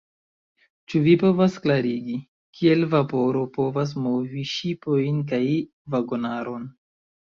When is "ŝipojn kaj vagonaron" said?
4.53-6.67